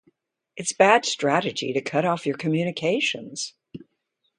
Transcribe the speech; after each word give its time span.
It's 0.57 0.73
bad 0.73 1.05
strategy 1.05 1.73
to 1.73 1.79
cut 1.83 2.05
off 2.05 2.25
your 2.25 2.35
communications. 2.35 3.53